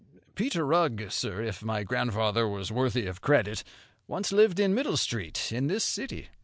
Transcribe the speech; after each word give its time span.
"Peter 0.33 0.65
Rugg, 0.65 1.11
sir, 1.11 1.43
if 1.43 1.61
my 1.63 1.83
grandfather 1.83 2.47
was 2.47 2.71
worthy 2.71 3.05
of 3.05 3.21
credit, 3.21 3.63
once 4.07 4.31
lived 4.31 4.59
in 4.59 4.73
Middle 4.73 4.97
Street, 4.97 5.51
in 5.51 5.67
this 5.67 5.85
city. 5.85 6.29